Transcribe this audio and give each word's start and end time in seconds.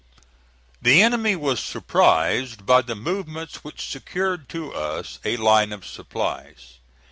The 0.81 1.03
enemy 1.03 1.35
was 1.35 1.59
surprised 1.59 2.65
by 2.65 2.81
the 2.81 2.95
movements 2.95 3.63
which 3.63 3.87
secured 3.87 4.49
to 4.49 4.73
us 4.73 5.19
a 5.23 5.37
line 5.37 5.71
of 5.71 5.85
supplies. 5.85 6.79